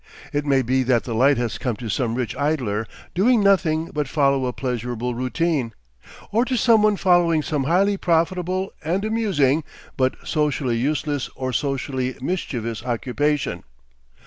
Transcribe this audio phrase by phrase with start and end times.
[0.33, 4.07] It may be that the light has come to some rich idler doing nothing but
[4.07, 5.75] follow a pleasurable routine.
[6.31, 9.63] Or to someone following some highly profitable and amusing,
[9.97, 13.61] but socially useless or socially mischievous occupation.